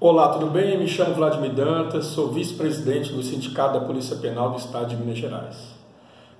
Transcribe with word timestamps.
Olá, 0.00 0.28
tudo 0.28 0.46
bem? 0.46 0.78
Me 0.78 0.86
chamo 0.86 1.12
Vladimir 1.12 1.52
Dantas, 1.52 2.04
sou 2.04 2.28
vice-presidente 2.28 3.12
do 3.12 3.20
Sindicato 3.20 3.80
da 3.80 3.84
Polícia 3.84 4.14
Penal 4.14 4.50
do 4.50 4.56
Estado 4.56 4.90
de 4.90 4.96
Minas 4.96 5.18
Gerais. 5.18 5.56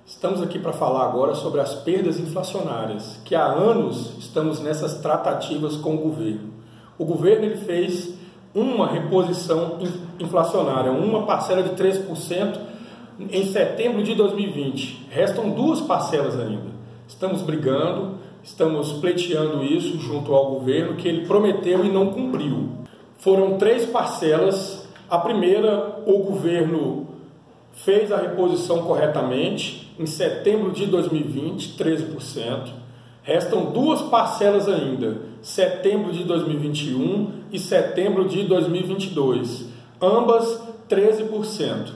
Estamos 0.05 0.41
aqui 0.41 0.57
para 0.57 0.71
falar 0.71 1.03
agora 1.03 1.35
sobre 1.35 1.59
as 1.59 1.75
perdas 1.75 2.21
inflacionárias, 2.21 3.19
que 3.25 3.35
há 3.35 3.43
anos 3.43 4.17
estamos 4.17 4.61
nessas 4.61 5.01
tratativas 5.01 5.75
com 5.75 5.95
o 5.95 5.97
governo. 5.97 6.53
O 6.97 7.03
governo 7.03 7.47
ele 7.47 7.57
fez 7.57 8.13
uma 8.55 8.87
reposição 8.87 9.77
inflacionária, 10.17 10.93
uma 10.93 11.25
parcela 11.25 11.61
de 11.61 11.71
3% 11.71 12.57
em 13.29 13.43
setembro 13.43 14.01
de 14.03 14.15
2020. 14.15 15.07
Restam 15.09 15.49
duas 15.49 15.81
parcelas 15.81 16.39
ainda. 16.39 16.69
Estamos 17.05 17.41
brigando, 17.41 18.19
estamos 18.41 18.93
pleiteando 18.93 19.61
isso 19.65 19.99
junto 19.99 20.33
ao 20.33 20.49
governo 20.49 20.95
que 20.95 21.09
ele 21.09 21.27
prometeu 21.27 21.83
e 21.83 21.89
não 21.89 22.13
cumpriu. 22.13 22.79
Foram 23.19 23.57
três 23.57 23.85
parcelas. 23.85 24.87
A 25.09 25.17
primeira, 25.17 26.01
o 26.05 26.19
governo 26.19 27.07
fez 27.73 28.11
a 28.11 28.17
reposição 28.17 28.83
corretamente 28.83 29.93
em 29.99 30.05
setembro 30.05 30.71
de 30.71 30.85
2020, 30.85 31.77
13%. 31.77 32.69
Restam 33.21 33.71
duas 33.71 34.01
parcelas 34.03 34.69
ainda, 34.69 35.21
setembro 35.41 36.13
de 36.13 36.23
2021 36.23 37.31
e 37.51 37.59
setembro 37.59 38.27
de 38.27 38.43
2022, 38.43 39.65
ambas 40.01 40.61
13%. 40.89 41.91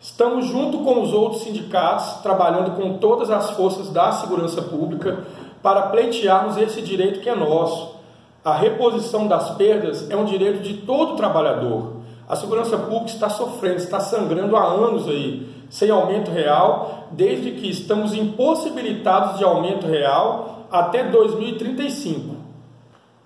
Estamos 0.00 0.46
junto 0.46 0.78
com 0.78 1.02
os 1.02 1.12
outros 1.12 1.42
sindicatos, 1.42 2.22
trabalhando 2.22 2.76
com 2.76 2.98
todas 2.98 3.28
as 3.30 3.50
forças 3.50 3.90
da 3.90 4.12
segurança 4.12 4.62
pública 4.62 5.24
para 5.60 5.82
pleitearmos 5.88 6.56
esse 6.56 6.80
direito 6.80 7.20
que 7.20 7.28
é 7.28 7.34
nosso 7.34 7.97
a 8.44 8.54
reposição 8.54 9.26
das 9.26 9.50
perdas 9.56 10.08
é 10.10 10.16
um 10.16 10.24
direito 10.24 10.62
de 10.62 10.74
todo 10.78 11.16
trabalhador. 11.16 11.98
A 12.28 12.36
segurança 12.36 12.76
pública 12.76 13.06
está 13.06 13.28
sofrendo, 13.28 13.76
está 13.76 14.00
sangrando 14.00 14.56
há 14.56 14.64
anos 14.64 15.08
aí, 15.08 15.48
sem 15.70 15.90
aumento 15.90 16.30
real, 16.30 17.08
desde 17.10 17.52
que 17.52 17.68
estamos 17.68 18.14
impossibilitados 18.14 19.38
de 19.38 19.44
aumento 19.44 19.86
real 19.86 20.66
até 20.70 21.04
2035. 21.04 22.36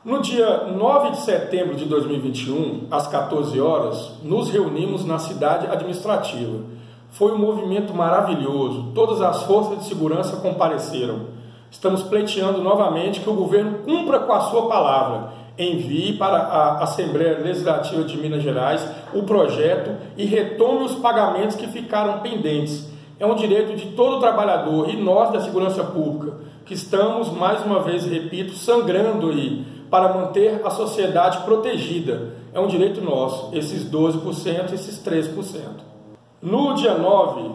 No 0.04 0.20
dia 0.20 0.64
9 0.76 1.10
de 1.10 1.18
setembro 1.18 1.76
de 1.76 1.84
2021, 1.84 2.88
às 2.90 3.06
14 3.06 3.60
horas, 3.60 4.12
nos 4.22 4.50
reunimos 4.50 5.04
na 5.04 5.18
cidade 5.18 5.66
administrativa. 5.66 6.60
Foi 7.10 7.32
um 7.32 7.38
movimento 7.38 7.94
maravilhoso, 7.94 8.92
todas 8.94 9.20
as 9.20 9.42
forças 9.42 9.78
de 9.78 9.84
segurança 9.84 10.38
compareceram 10.38 11.41
estamos 11.72 12.02
pleiteando 12.02 12.62
novamente 12.62 13.20
que 13.20 13.30
o 13.30 13.34
governo 13.34 13.78
cumpra 13.78 14.20
com 14.20 14.32
a 14.32 14.40
sua 14.42 14.68
palavra, 14.68 15.32
envie 15.58 16.12
para 16.12 16.36
a 16.36 16.82
Assembleia 16.84 17.38
Legislativa 17.38 18.04
de 18.04 18.16
Minas 18.18 18.42
Gerais 18.42 18.86
o 19.14 19.22
projeto 19.22 19.90
e 20.16 20.24
retome 20.24 20.84
os 20.84 20.94
pagamentos 20.96 21.56
que 21.56 21.66
ficaram 21.66 22.20
pendentes. 22.20 22.88
É 23.18 23.26
um 23.26 23.34
direito 23.34 23.74
de 23.74 23.86
todo 23.92 24.20
trabalhador 24.20 24.90
e 24.90 24.96
nós 24.96 25.32
da 25.32 25.40
segurança 25.40 25.82
pública 25.82 26.36
que 26.66 26.74
estamos, 26.74 27.30
mais 27.30 27.64
uma 27.64 27.80
vez, 27.80 28.04
repito, 28.04 28.52
sangrando 28.52 29.30
aí 29.30 29.64
para 29.90 30.12
manter 30.12 30.60
a 30.64 30.70
sociedade 30.70 31.38
protegida. 31.44 32.34
É 32.52 32.60
um 32.60 32.66
direito 32.66 33.00
nosso, 33.00 33.54
esses 33.56 33.90
12%, 33.90 34.72
esses 34.72 35.02
3%. 35.04 35.58
No 36.40 36.74
dia 36.74 36.94
9, 36.94 37.50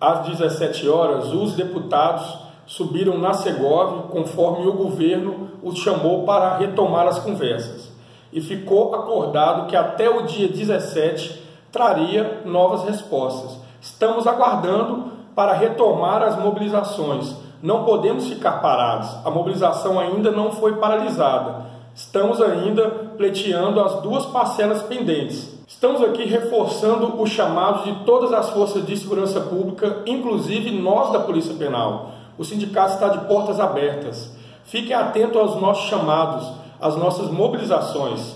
às 0.00 0.26
17 0.26 0.88
horas, 0.88 1.32
os 1.32 1.54
deputados 1.54 2.51
subiram 2.72 3.18
na 3.18 3.34
Segov, 3.34 4.08
conforme 4.10 4.66
o 4.66 4.72
governo 4.72 5.48
os 5.62 5.78
chamou 5.78 6.24
para 6.24 6.56
retomar 6.56 7.06
as 7.06 7.18
conversas. 7.18 7.90
E 8.32 8.40
ficou 8.40 8.94
acordado 8.94 9.66
que 9.66 9.76
até 9.76 10.08
o 10.08 10.22
dia 10.22 10.48
17 10.48 11.42
traria 11.70 12.40
novas 12.46 12.84
respostas. 12.84 13.58
Estamos 13.78 14.26
aguardando 14.26 15.12
para 15.34 15.52
retomar 15.52 16.22
as 16.22 16.38
mobilizações. 16.38 17.36
Não 17.62 17.84
podemos 17.84 18.26
ficar 18.26 18.62
parados. 18.62 19.18
A 19.22 19.30
mobilização 19.30 20.00
ainda 20.00 20.30
não 20.30 20.50
foi 20.52 20.76
paralisada. 20.76 21.66
Estamos 21.94 22.40
ainda 22.40 22.88
pleiteando 23.18 23.82
as 23.82 24.00
duas 24.00 24.24
parcelas 24.24 24.82
pendentes. 24.82 25.60
Estamos 25.68 26.02
aqui 26.02 26.24
reforçando 26.24 27.20
o 27.20 27.26
chamado 27.26 27.84
de 27.84 28.04
todas 28.06 28.32
as 28.32 28.48
forças 28.48 28.86
de 28.86 28.96
segurança 28.96 29.42
pública, 29.42 29.98
inclusive 30.06 30.70
nós 30.70 31.12
da 31.12 31.20
Polícia 31.20 31.54
Penal 31.54 32.21
o 32.42 32.44
sindicato 32.44 32.94
está 32.94 33.08
de 33.08 33.24
portas 33.26 33.60
abertas. 33.60 34.32
Fiquem 34.64 34.94
atentos 34.94 35.36
aos 35.36 35.60
nossos 35.60 35.88
chamados, 35.88 36.44
às 36.80 36.96
nossas 36.96 37.30
mobilizações. 37.30 38.34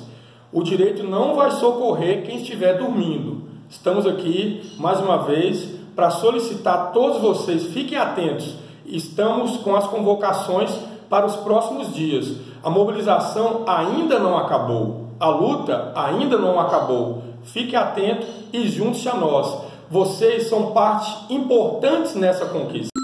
O 0.53 0.63
direito 0.63 1.03
não 1.03 1.35
vai 1.35 1.51
socorrer 1.51 2.25
quem 2.25 2.37
estiver 2.37 2.79
dormindo. 2.79 3.43
Estamos 3.69 4.07
aqui, 4.07 4.63
mais 4.79 5.01
uma 5.01 5.25
vez, 5.25 5.69
para 5.97 6.11
solicitar 6.11 6.75
a 6.75 6.87
todos 6.87 7.21
vocês, 7.21 7.67
fiquem 7.67 7.99
atentos. 7.99 8.55
Estamos 8.87 9.57
com 9.57 9.75
as 9.75 9.89
convocações 9.89 10.71
para 11.11 11.27
os 11.27 11.35
próximos 11.35 11.93
dias. 11.93 12.33
A 12.63 12.71
mobilização 12.71 13.65
ainda 13.67 14.21
não 14.21 14.39
acabou. 14.39 15.09
A 15.19 15.29
luta 15.31 15.91
ainda 15.97 16.39
não 16.39 16.61
acabou. 16.61 17.25
Fique 17.43 17.75
atento 17.75 18.25
e 18.53 18.69
junte-se 18.69 19.09
a 19.09 19.15
nós. 19.15 19.53
Vocês 19.91 20.49
são 20.49 20.71
parte 20.71 21.35
importantes 21.35 22.15
nessa 22.15 22.47
conquista. 22.47 22.96